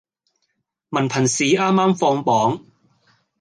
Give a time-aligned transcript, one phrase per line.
[0.89, 2.65] 文憑試啱啱放榜